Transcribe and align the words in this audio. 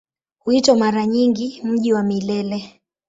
Huitwa 0.39 0.75
mara 0.75 1.05
nyingi 1.07 1.61
"Mji 1.63 1.93
wa 1.93 2.03
Milele". 2.03 2.79